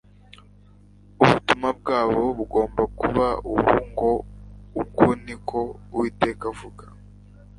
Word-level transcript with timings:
Ubutumwa 1.23 1.69
bwabo 1.79 2.21
bugomba 2.37 2.83
kuba 2.99 3.27
ubu 3.53 3.75
ngo 3.89 4.09
Uku 4.81 5.05
ni 5.23 5.35
ko 5.47 5.59
Uwiteka 5.93 6.43
avuga 6.53 6.85